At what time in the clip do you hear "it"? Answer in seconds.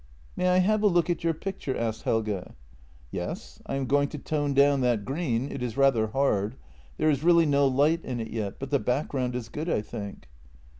5.51-5.61, 8.19-8.31